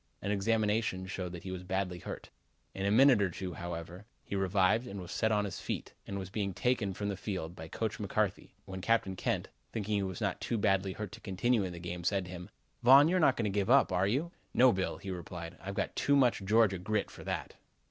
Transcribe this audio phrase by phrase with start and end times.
[0.19, 2.31] An examination showed that he was badly hurt.
[2.73, 6.17] In a minute or two, however, he revived and was set on his feet and
[6.17, 10.09] was being taken from the field by Coach McCarthy, when Captain Kent, thinking that he
[10.09, 12.49] was not too badly hurt to continue in the game, said to him:
[12.81, 15.75] "Von, you are not going to give up, are you?" "No, Bill," he replied, "I've
[15.75, 17.53] got too much Georgia grit for that."